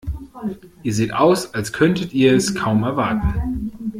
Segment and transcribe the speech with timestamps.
[0.81, 3.71] Ihr seht aus, als könntet ihr es kaum erwarten.